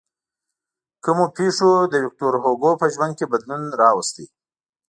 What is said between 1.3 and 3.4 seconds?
پېښو د ویکتور هوګو په ژوند کې